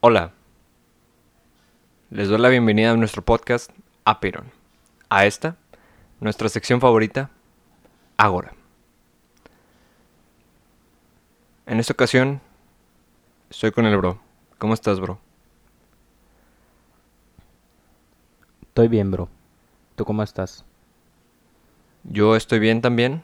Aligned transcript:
Hola, 0.00 0.30
les 2.10 2.28
doy 2.28 2.38
la 2.38 2.48
bienvenida 2.48 2.92
a 2.92 2.96
nuestro 2.96 3.24
podcast 3.24 3.72
Aperon. 4.04 4.52
A 5.08 5.26
esta, 5.26 5.56
nuestra 6.20 6.48
sección 6.48 6.80
favorita, 6.80 7.30
Agora. 8.16 8.54
En 11.66 11.80
esta 11.80 11.94
ocasión, 11.94 12.40
estoy 13.50 13.72
con 13.72 13.86
el 13.86 13.96
bro. 13.96 14.20
¿Cómo 14.58 14.72
estás, 14.72 15.00
bro? 15.00 15.18
Estoy 18.62 18.86
bien, 18.86 19.10
bro. 19.10 19.28
¿Tú 19.96 20.04
cómo 20.04 20.22
estás? 20.22 20.64
Yo 22.04 22.36
estoy 22.36 22.60
bien 22.60 22.82
también. 22.82 23.20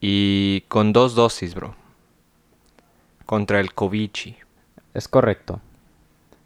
Y 0.00 0.62
con 0.68 0.94
dos 0.94 1.14
dosis, 1.14 1.54
bro. 1.54 1.76
Contra 3.26 3.60
el 3.60 3.74
Covici. 3.74 4.45
Es 4.96 5.08
correcto. 5.08 5.60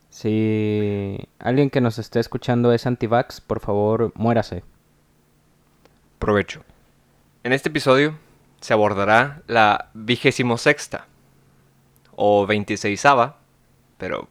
Si 0.09 1.17
alguien 1.39 1.71
que 1.71 1.81
nos 1.81 2.01
esté 2.01 2.19
escuchando 2.19 2.73
es 2.73 2.85
antivax, 2.85 3.41
por 3.41 3.61
favor, 3.61 4.11
muérase. 4.17 4.65
Provecho. 6.19 6.65
En 7.45 7.53
este 7.53 7.69
episodio 7.69 8.19
se 8.61 8.73
abordará 8.73 9.45
la 9.47 9.91
vigésimo 9.95 10.59
sexta 10.59 11.07
o 12.17 12.45
veintiseisava, 12.45 13.39
pero 13.99 14.29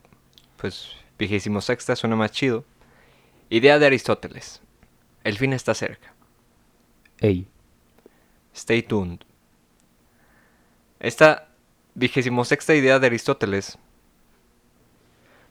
pues 0.57 0.97
vigésimo 1.17 1.61
sexta 1.61 1.95
suena 1.95 2.17
más 2.17 2.31
chido. 2.31 2.65
Idea 3.49 3.79
de 3.79 3.85
Aristóteles. 3.85 4.61
El 5.23 5.37
fin 5.37 5.53
está 5.53 5.73
cerca. 5.73 6.13
Ey. 7.21 7.47
Stay 8.53 8.83
tuned. 8.83 9.19
Esta 10.99 11.47
vigésimo 11.95 12.43
sexta 12.43 12.75
idea 12.75 12.99
de 12.99 13.07
Aristóteles 13.07 13.77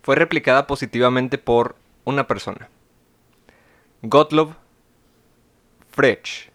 fue 0.08 0.16
replicada 0.16 0.66
positivamente 0.66 1.36
por 1.36 1.76
una 2.06 2.26
persona. 2.26 2.70
Gottlob 4.00 4.54
Frege. 5.90 6.50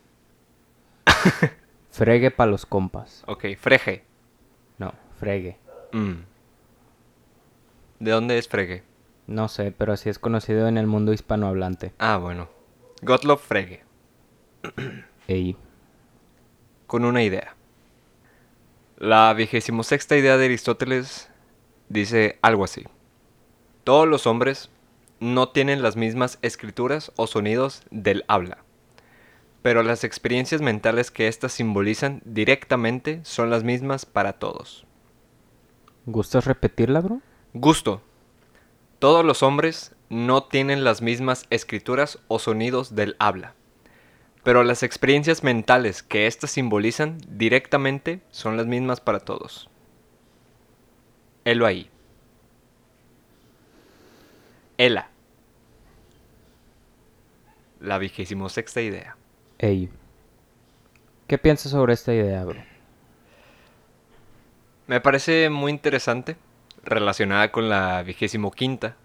Fregue 1.92 2.32
pa' 2.32 2.48
los 2.48 2.66
compas. 2.66 3.24
Ok, 3.28 3.46
Frege. 3.60 4.06
No, 4.80 4.96
fregue. 5.20 5.60
Mm. 5.92 6.24
¿De 8.00 8.10
dónde 8.10 8.40
es 8.40 8.48
Frege? 8.48 8.82
No 9.28 9.48
sé, 9.48 9.72
pero 9.72 9.94
así 9.94 10.10
es 10.10 10.18
conocido 10.18 10.68
en 10.68 10.80
el 10.80 10.88
mundo 10.88 11.14
hispanohablante. 11.14 11.94
Ah, 12.00 12.18
bueno. 12.18 12.50
Gottlob 13.04 13.38
Frege. 13.38 13.84
Ey. 15.28 15.56
Con 16.88 17.06
una 17.06 17.22
idea. 17.22 17.56
La 18.98 19.32
vigésimo 19.36 19.84
sexta 19.84 20.18
idea 20.18 20.38
de 20.38 20.46
Aristóteles 20.46 21.30
dice 21.88 22.40
algo 22.42 22.64
así. 22.64 22.84
Todos 23.84 24.08
los 24.08 24.28
hombres 24.28 24.70
no 25.20 25.50
tienen 25.50 25.82
las 25.82 25.98
mismas 25.98 26.40
escrituras 26.42 27.12
o 27.18 27.28
sonidos 27.28 27.84
del 27.92 28.24
habla, 28.30 28.60
pero 29.62 29.84
las 29.84 30.06
experiencias 30.06 30.62
mentales 30.62 31.12
que 31.12 31.28
éstas 31.28 31.52
simbolizan 31.52 32.22
directamente 32.24 33.20
son 33.24 33.50
las 33.50 33.66
mismas 33.66 34.06
para 34.06 34.34
todos. 34.34 34.86
¿Gustas 36.06 36.46
repetirla, 36.46 37.02
bro? 37.02 37.20
Gusto. 37.54 38.02
Todos 39.00 39.26
los 39.26 39.44
hombres 39.44 39.94
no 40.10 40.44
tienen 40.44 40.86
las 40.86 41.02
mismas 41.02 41.46
escrituras 41.50 42.20
o 42.30 42.40
sonidos 42.40 42.96
del 42.96 43.18
habla, 43.20 43.54
pero 44.44 44.64
las 44.64 44.82
experiencias 44.82 45.44
mentales 45.44 46.04
que 46.04 46.28
éstas 46.28 46.52
simbolizan 46.52 47.18
directamente 47.28 48.22
son 48.32 48.56
las 48.56 48.66
mismas 48.66 49.02
para 49.02 49.20
todos. 49.20 49.70
Helo 51.44 51.66
ahí. 51.66 51.90
Ela. 54.78 55.10
La 57.80 57.98
vigésimo 57.98 58.50
sexta 58.50 58.82
idea. 58.82 59.18
Ey. 59.60 59.90
¿Qué 61.28 61.38
piensas 61.38 61.72
sobre 61.72 61.94
esta 61.94 62.14
idea, 62.14 62.44
bro? 62.44 62.62
Me 64.88 65.00
parece 65.00 65.50
muy 65.50 65.72
interesante, 65.72 66.36
relacionada 66.84 67.52
con 67.52 67.70
la 67.70 68.04
vigésimo 68.04 68.52
quinta. 68.52 68.98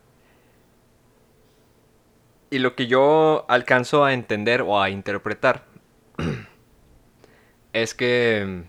Y 2.50 2.58
lo 2.58 2.74
que 2.74 2.86
yo 2.86 3.44
alcanzo 3.48 4.04
a 4.04 4.14
entender 4.14 4.62
o 4.62 4.80
a 4.80 4.90
interpretar 4.90 5.64
es 7.72 7.94
que 7.94 8.64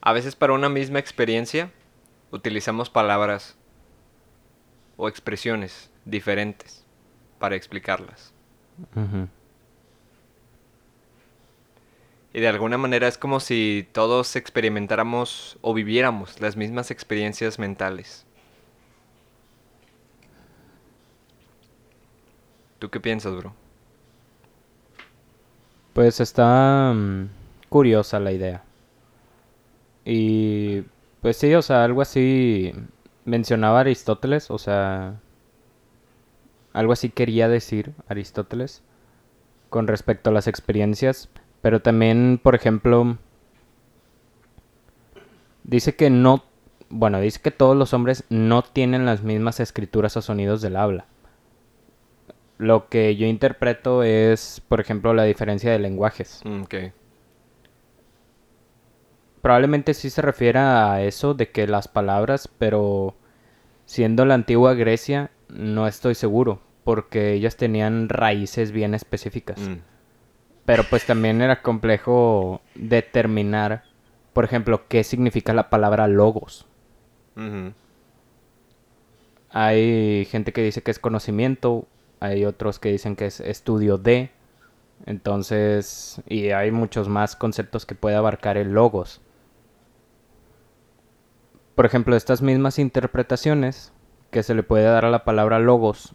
a 0.00 0.12
veces 0.12 0.36
para 0.36 0.54
una 0.54 0.68
misma 0.68 0.98
experiencia 0.98 1.70
utilizamos 2.30 2.88
palabras 2.88 3.56
o 5.00 5.08
expresiones 5.08 5.90
diferentes 6.04 6.84
para 7.38 7.56
explicarlas. 7.56 8.34
Y 12.34 12.40
de 12.40 12.48
alguna 12.48 12.76
manera 12.76 13.08
es 13.08 13.16
como 13.16 13.40
si 13.40 13.88
todos 13.92 14.36
experimentáramos 14.36 15.58
o 15.62 15.72
viviéramos 15.72 16.38
las 16.38 16.54
mismas 16.54 16.90
experiencias 16.90 17.58
mentales. 17.58 18.26
¿Tú 22.78 22.90
qué 22.90 23.00
piensas, 23.00 23.34
bro? 23.34 23.54
Pues 25.94 26.20
está 26.20 26.92
mm, 26.94 27.28
curiosa 27.70 28.20
la 28.20 28.32
idea. 28.32 28.62
Y 30.04 30.82
pues 31.22 31.38
sí, 31.38 31.54
o 31.54 31.62
sea, 31.62 31.84
algo 31.84 32.02
así 32.02 32.74
mencionaba 33.24 33.80
Aristóteles, 33.80 34.50
o 34.50 34.58
sea, 34.58 35.20
algo 36.72 36.92
así 36.92 37.10
quería 37.10 37.48
decir 37.48 37.92
Aristóteles 38.08 38.82
con 39.68 39.86
respecto 39.86 40.30
a 40.30 40.32
las 40.32 40.46
experiencias, 40.46 41.28
pero 41.62 41.80
también, 41.80 42.40
por 42.42 42.54
ejemplo, 42.54 43.16
dice 45.64 45.94
que 45.94 46.10
no, 46.10 46.44
bueno, 46.88 47.20
dice 47.20 47.40
que 47.40 47.50
todos 47.50 47.76
los 47.76 47.94
hombres 47.94 48.24
no 48.28 48.62
tienen 48.62 49.06
las 49.06 49.22
mismas 49.22 49.60
escrituras 49.60 50.16
o 50.16 50.22
sonidos 50.22 50.60
del 50.60 50.76
habla. 50.76 51.06
Lo 52.58 52.88
que 52.88 53.16
yo 53.16 53.26
interpreto 53.26 54.02
es, 54.02 54.60
por 54.68 54.80
ejemplo, 54.80 55.14
la 55.14 55.24
diferencia 55.24 55.70
de 55.70 55.78
lenguajes. 55.78 56.42
Mm, 56.44 56.62
ok. 56.62 56.74
Probablemente 59.42 59.94
sí 59.94 60.10
se 60.10 60.22
refiera 60.22 60.92
a 60.92 61.02
eso 61.02 61.34
de 61.34 61.50
que 61.50 61.66
las 61.66 61.88
palabras, 61.88 62.48
pero 62.58 63.16
siendo 63.86 64.24
la 64.26 64.34
antigua 64.34 64.74
Grecia, 64.74 65.30
no 65.48 65.86
estoy 65.86 66.14
seguro, 66.14 66.60
porque 66.84 67.32
ellas 67.32 67.56
tenían 67.56 68.08
raíces 68.08 68.72
bien 68.72 68.94
específicas. 68.94 69.58
Mm, 69.60 69.76
Pero 70.64 70.84
pues 70.84 71.06
también 71.06 71.40
era 71.42 71.62
complejo 71.62 72.60
determinar, 72.74 73.84
por 74.32 74.44
ejemplo, 74.44 74.86
qué 74.88 75.04
significa 75.04 75.54
la 75.54 75.70
palabra 75.70 76.06
logos. 76.08 76.66
Hay 79.50 80.26
gente 80.30 80.52
que 80.52 80.62
dice 80.62 80.82
que 80.82 80.90
es 80.90 80.98
conocimiento, 80.98 81.86
hay 82.20 82.44
otros 82.44 82.78
que 82.78 82.90
dicen 82.92 83.16
que 83.16 83.26
es 83.26 83.40
estudio 83.40 83.98
de. 83.98 84.30
Entonces, 85.06 86.22
y 86.28 86.50
hay 86.50 86.70
muchos 86.70 87.08
más 87.08 87.36
conceptos 87.36 87.86
que 87.86 87.94
puede 87.94 88.16
abarcar 88.16 88.56
el 88.56 88.72
logos. 88.72 89.20
Por 91.80 91.86
ejemplo, 91.86 92.14
estas 92.14 92.42
mismas 92.42 92.78
interpretaciones 92.78 93.90
que 94.30 94.42
se 94.42 94.54
le 94.54 94.62
puede 94.62 94.84
dar 94.84 95.06
a 95.06 95.10
la 95.10 95.24
palabra 95.24 95.58
logos, 95.58 96.14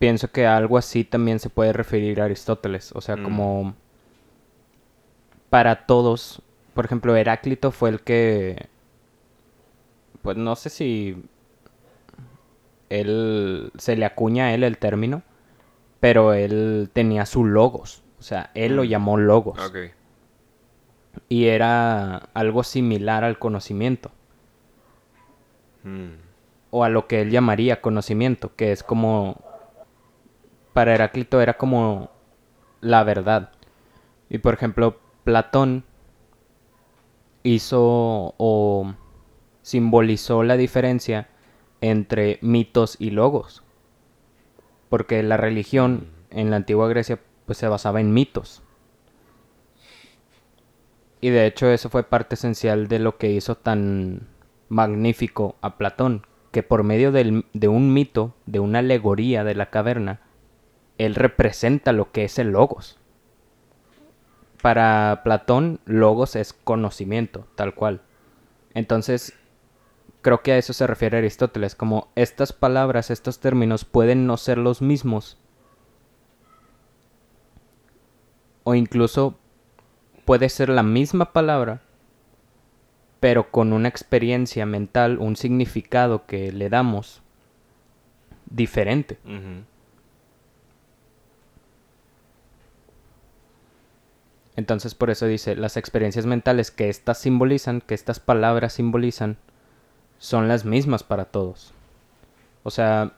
pienso 0.00 0.32
que 0.32 0.44
algo 0.44 0.76
así 0.76 1.04
también 1.04 1.38
se 1.38 1.50
puede 1.50 1.72
referir 1.72 2.20
a 2.20 2.24
Aristóteles. 2.24 2.90
O 2.96 3.00
sea, 3.00 3.14
Mm. 3.14 3.22
como 3.22 3.74
para 5.50 5.86
todos, 5.86 6.42
por 6.74 6.84
ejemplo, 6.84 7.14
Heráclito 7.14 7.70
fue 7.70 7.90
el 7.90 8.00
que, 8.00 8.66
pues 10.22 10.36
no 10.36 10.56
sé 10.56 10.68
si 10.70 11.22
él 12.90 13.70
se 13.78 13.94
le 13.94 14.04
acuña 14.04 14.46
a 14.46 14.54
él 14.54 14.64
el 14.64 14.78
término, 14.78 15.22
pero 16.00 16.32
él 16.32 16.90
tenía 16.92 17.24
su 17.24 17.44
logos, 17.44 18.02
o 18.18 18.22
sea, 18.24 18.50
él 18.54 18.74
lo 18.74 18.82
Mm. 18.82 18.86
llamó 18.86 19.16
logos. 19.16 19.60
Y 21.28 21.46
era 21.46 22.16
algo 22.34 22.62
similar 22.62 23.24
al 23.24 23.38
conocimiento 23.38 24.10
Mm, 25.84 26.12
o 26.70 26.84
a 26.84 26.88
lo 26.88 27.06
que 27.06 27.22
él 27.22 27.30
llamaría 27.30 27.80
conocimiento, 27.80 28.54
que 28.54 28.72
es 28.72 28.82
como 28.82 29.40
para 30.72 30.94
Heráclito 30.94 31.40
era 31.40 31.54
como 31.54 32.10
la 32.80 33.04
verdad. 33.04 33.50
Y 34.30 34.38
por 34.38 34.54
ejemplo, 34.54 34.98
Platón 35.24 35.84
hizo 37.42 38.34
o 38.38 38.94
simbolizó 39.62 40.42
la 40.42 40.56
diferencia 40.56 41.28
entre 41.80 42.38
mitos 42.42 42.96
y 42.98 43.10
logos. 43.10 43.62
Porque 44.88 45.22
la 45.22 45.36
religión 45.36 46.08
en 46.30 46.50
la 46.50 46.56
antigua 46.56 46.88
Grecia 46.88 47.20
pues 47.44 47.58
se 47.58 47.68
basaba 47.68 48.00
en 48.00 48.14
mitos. 48.14 48.62
Y 51.22 51.30
de 51.30 51.46
hecho 51.46 51.70
eso 51.70 51.88
fue 51.88 52.02
parte 52.02 52.34
esencial 52.34 52.88
de 52.88 52.98
lo 52.98 53.16
que 53.16 53.30
hizo 53.30 53.54
tan 53.54 54.26
magnífico 54.68 55.54
a 55.62 55.78
Platón, 55.78 56.26
que 56.50 56.64
por 56.64 56.82
medio 56.82 57.12
del- 57.12 57.46
de 57.54 57.68
un 57.68 57.94
mito, 57.94 58.34
de 58.46 58.58
una 58.58 58.80
alegoría 58.80 59.44
de 59.44 59.54
la 59.54 59.70
caverna, 59.70 60.20
él 60.98 61.14
representa 61.14 61.92
lo 61.92 62.10
que 62.10 62.24
es 62.24 62.40
el 62.40 62.48
logos. 62.50 62.98
Para 64.62 65.20
Platón, 65.22 65.78
logos 65.86 66.34
es 66.34 66.52
conocimiento, 66.52 67.46
tal 67.54 67.74
cual. 67.74 68.02
Entonces, 68.74 69.32
creo 70.22 70.42
que 70.42 70.52
a 70.52 70.58
eso 70.58 70.72
se 70.72 70.88
refiere 70.88 71.18
Aristóteles, 71.18 71.76
como 71.76 72.08
estas 72.16 72.52
palabras, 72.52 73.12
estos 73.12 73.38
términos 73.38 73.84
pueden 73.84 74.26
no 74.26 74.36
ser 74.36 74.58
los 74.58 74.82
mismos. 74.82 75.38
O 78.64 78.74
incluso 78.74 79.38
puede 80.24 80.48
ser 80.48 80.68
la 80.68 80.82
misma 80.82 81.32
palabra, 81.32 81.80
pero 83.20 83.50
con 83.50 83.72
una 83.72 83.88
experiencia 83.88 84.66
mental, 84.66 85.18
un 85.18 85.36
significado 85.36 86.26
que 86.26 86.52
le 86.52 86.68
damos 86.68 87.22
diferente. 88.46 89.18
Entonces 94.56 94.94
por 94.94 95.10
eso 95.10 95.26
dice, 95.26 95.56
las 95.56 95.76
experiencias 95.76 96.26
mentales 96.26 96.70
que 96.70 96.88
estas 96.88 97.18
simbolizan, 97.18 97.80
que 97.80 97.94
estas 97.94 98.20
palabras 98.20 98.74
simbolizan, 98.74 99.38
son 100.18 100.48
las 100.48 100.64
mismas 100.64 101.02
para 101.02 101.24
todos. 101.24 101.72
O 102.62 102.70
sea, 102.70 103.12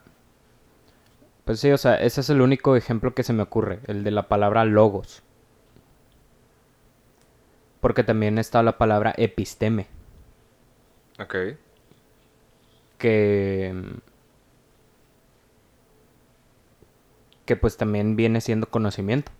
pues 1.43 1.59
sí, 1.59 1.71
o 1.71 1.77
sea, 1.77 1.95
ese 1.95 2.21
es 2.21 2.29
el 2.29 2.41
único 2.41 2.75
ejemplo 2.75 3.13
que 3.13 3.23
se 3.23 3.33
me 3.33 3.43
ocurre, 3.43 3.79
el 3.87 4.03
de 4.03 4.11
la 4.11 4.27
palabra 4.27 4.65
logos. 4.65 5.21
Porque 7.85 8.03
también 8.03 8.39
está 8.39 8.63
la 8.63 8.79
palabra 8.79 9.13
episteme, 9.15 9.85
Ok. 11.19 11.35
que 12.97 13.75
que 17.45 17.55
pues 17.55 17.77
también 17.77 18.15
viene 18.15 18.41
siendo 18.41 18.71
conocimiento 18.71 19.31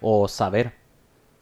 o 0.00 0.28
saber. 0.28 0.74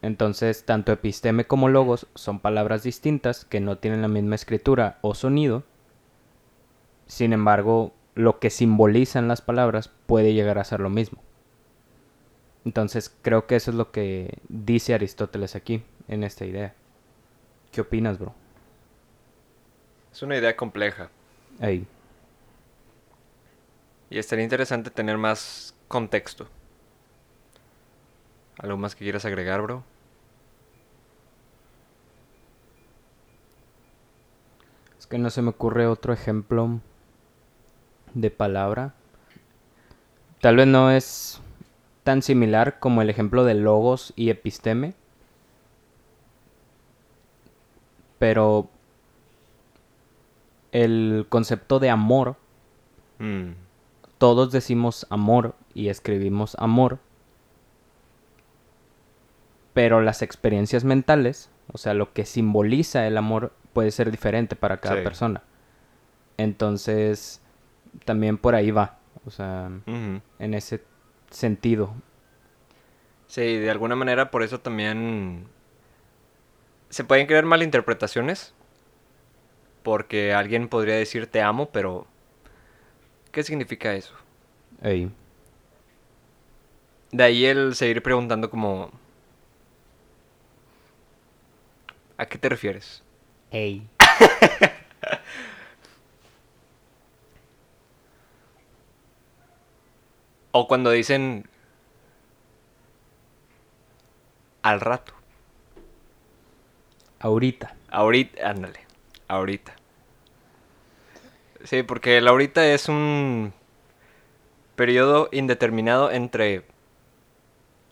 Entonces, 0.01 0.65
tanto 0.65 0.93
episteme 0.93 1.47
como 1.47 1.69
logos 1.69 2.07
son 2.15 2.41
palabras 2.41 2.83
distintas 2.83 3.45
que 3.45 3.61
no 3.61 3.77
tienen 3.77 4.01
la 4.01 4.09
misma 4.09 4.35
escritura 4.35 4.97
o 5.03 5.15
sonido. 5.15 5.63
Sin 7.07 7.35
embargo, 7.35 7.93
lo 8.15 8.39
que 8.39 8.49
simbolizan 8.49 9.29
las 9.29 9.43
palabras 9.43 9.91
puede 10.07 10.33
llegar 10.33 10.57
a 10.59 10.65
ser 10.65 10.81
lo 10.81 10.89
mismo. 10.89 11.21
Entonces, 12.65 13.15
creo 13.21 13.47
que 13.47 13.57
eso 13.57 13.71
es 13.73 13.77
lo 13.77 13.93
que 13.93 14.39
dice 14.49 14.95
Aristóteles 14.95 15.55
aquí, 15.55 15.83
en 16.09 16.25
esta 16.25 16.45
idea. 16.45 16.75
¿Qué 17.73 17.81
opinas, 17.81 18.19
bro? 18.19 18.35
Es 20.13 20.23
una 20.23 20.37
idea 20.37 20.57
compleja. 20.57 21.09
Ahí. 21.61 21.87
Y 24.11 24.19
estaría 24.19 24.45
interesante 24.45 24.91
tener 24.91 25.19
más 25.19 25.75
contexto. 25.89 26.49
¿Algo 28.59 28.77
más 28.77 28.95
que 28.95 29.05
quieras 29.05 29.25
agregar, 29.25 29.61
bro? 29.63 29.83
Es 34.99 35.07
que 35.07 35.19
no 35.19 35.31
se 35.31 35.43
me 35.43 35.51
ocurre 35.51 35.87
otro 35.87 36.13
ejemplo 36.13 36.81
de 38.15 38.31
palabra. 38.31 38.95
Tal 40.41 40.57
vez 40.57 40.67
no 40.67 40.91
es 40.91 41.41
tan 42.05 42.23
similar 42.23 42.79
como 42.79 43.03
el 43.03 43.11
ejemplo 43.11 43.45
de 43.45 43.55
logos 43.55 44.13
y 44.15 44.31
episteme. 44.31 44.95
Pero 48.19 48.69
el 50.73 51.27
concepto 51.29 51.79
de 51.79 51.91
amor, 51.91 52.37
Mm, 53.21 53.53
todos 54.19 54.51
decimos 54.51 55.07
amor 55.09 55.55
y 55.73 55.89
escribimos 55.89 56.57
amor. 56.59 56.99
Pero 59.73 60.01
las 60.01 60.23
experiencias 60.23 60.85
mentales, 60.85 61.51
o 61.73 61.79
sea, 61.79 61.95
lo 61.95 62.13
que 62.13 62.25
simboliza 62.25 63.07
el 63.07 63.17
amor 63.17 63.53
puede 63.73 63.91
ser 63.93 64.11
diferente 64.11 64.57
para 64.57 64.79
cada 64.79 64.97
Sí. 64.97 65.03
persona. 65.03 65.43
Entonces, 66.37 67.41
también 68.05 68.39
por 68.39 68.55
ahí 68.57 68.71
va, 68.73 68.99
o 69.27 69.31
sea, 69.31 69.71
en 69.87 70.55
ese 70.55 70.83
sentido. 71.31 71.93
Sí, 73.29 73.57
de 73.59 73.71
alguna 73.71 73.97
manera 73.97 74.31
por 74.31 74.43
eso 74.43 74.61
también 74.61 75.47
se 76.95 77.03
pueden 77.05 77.27
crear 77.27 77.45
malinterpretaciones. 77.45 78.55
Porque 79.83 80.33
alguien 80.33 80.69
podría 80.69 80.95
decir 80.95 81.27
te 81.27 81.43
amo, 81.43 81.69
pero 81.71 82.07
¿qué 83.33 83.43
significa 83.43 83.95
eso? 83.95 84.15
Ey, 84.83 85.11
De 87.11 87.25
ahí 87.25 87.45
el 87.45 87.75
seguir 87.75 88.03
preguntando 88.03 88.49
como 88.51 88.91
¿A 92.17 92.27
qué 92.27 92.39
te 92.39 92.49
refieres? 92.49 93.03
ey. 93.51 93.89
O 100.53 100.69
cuando 100.69 100.91
dicen 100.93 101.49
al 104.63 104.81
rato. 104.81 105.13
Ahorita. 107.25 107.75
Ahorita, 107.91 108.51
ándale, 108.51 108.81
ahorita. 109.29 109.73
Sí, 111.65 111.83
porque 111.83 112.19
el 112.19 112.29
ahorita 112.29 112.67
es 112.67 112.87
un 112.91 113.55
periodo 114.77 115.31
indeterminado 115.33 116.11
entre 116.11 116.67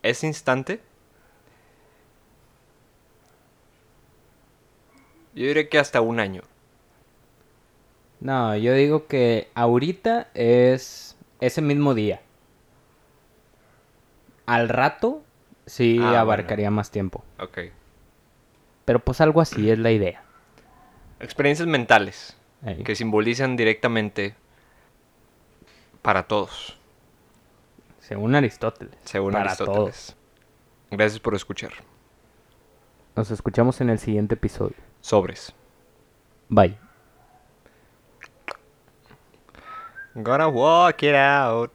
ese 0.03 0.27
instante. 0.27 0.81
Yo 5.35 5.47
diría 5.47 5.69
que 5.69 5.79
hasta 5.79 6.01
un 6.01 6.21
año. 6.21 6.43
No, 8.21 8.55
yo 8.57 8.75
digo 8.75 9.07
que 9.07 9.49
ahorita 9.55 10.29
es 10.35 11.17
ese 11.41 11.61
mismo 11.63 11.95
día. 11.95 12.21
Al 14.47 14.69
rato 14.69 15.23
sí 15.67 16.11
Ah, 16.11 16.19
bueno. 16.19 16.19
abarcaría 16.21 16.71
más 16.71 16.91
tiempo. 16.91 17.25
Ok. 17.39 17.59
Pero 18.85 18.99
pues 18.99 19.21
algo 19.21 19.41
así 19.41 19.71
es 19.71 19.79
la 19.79 19.91
idea. 19.93 20.23
Experiencias 21.21 21.69
mentales 21.69 22.37
que 22.85 22.95
simbolizan 22.95 23.57
directamente 23.57 24.35
para 26.03 26.25
todos, 26.25 26.77
Según 28.01 28.35
Aristóteles. 28.35 28.95
según 29.05 29.33
para 29.33 29.45
Aristóteles. 29.53 30.17
Gracias 30.91 31.21
por 31.21 31.35
escuchar. 31.35 31.71
todos. 31.71 31.85
Nos 33.15 33.31
escuchamos 33.31 33.81
en 33.81 33.91
el 33.91 33.99
siguiente 33.99 34.35
episodio. 34.35 34.77
Sobres. 35.01 35.55
Bye. 36.49 36.77
Gonna 40.15 40.49
walk 40.49 41.03
it 41.03 41.15
out. 41.15 41.71